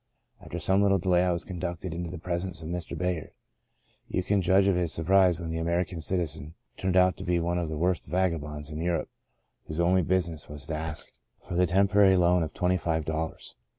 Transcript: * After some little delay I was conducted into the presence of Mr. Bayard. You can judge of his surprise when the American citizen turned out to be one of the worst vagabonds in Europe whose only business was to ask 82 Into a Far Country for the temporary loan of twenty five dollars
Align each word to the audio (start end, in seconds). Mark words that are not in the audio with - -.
* 0.21 0.41
After 0.43 0.57
some 0.57 0.81
little 0.81 0.97
delay 0.97 1.23
I 1.23 1.31
was 1.31 1.43
conducted 1.45 1.93
into 1.93 2.09
the 2.09 2.17
presence 2.17 2.63
of 2.63 2.69
Mr. 2.69 2.97
Bayard. 2.97 3.33
You 4.07 4.23
can 4.23 4.41
judge 4.41 4.67
of 4.67 4.75
his 4.75 4.91
surprise 4.91 5.39
when 5.39 5.51
the 5.51 5.59
American 5.59 6.01
citizen 6.01 6.55
turned 6.75 6.97
out 6.97 7.17
to 7.17 7.23
be 7.23 7.39
one 7.39 7.59
of 7.59 7.69
the 7.69 7.77
worst 7.77 8.05
vagabonds 8.07 8.71
in 8.71 8.81
Europe 8.81 9.09
whose 9.67 9.79
only 9.79 10.01
business 10.01 10.49
was 10.49 10.65
to 10.65 10.73
ask 10.73 11.03
82 11.03 11.03
Into 11.03 11.03
a 11.03 11.17
Far 11.17 11.17
Country 11.19 11.47
for 11.47 11.55
the 11.67 11.71
temporary 11.71 12.17
loan 12.17 12.41
of 12.41 12.51
twenty 12.51 12.77
five 12.77 13.05
dollars 13.05 13.55